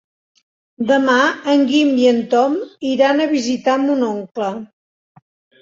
[0.91, 1.17] Demà
[1.53, 2.57] en Guim i en Tom
[2.95, 4.53] iran a visitar mon oncle.